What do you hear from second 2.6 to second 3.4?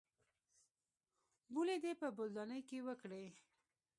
کښې وکړې.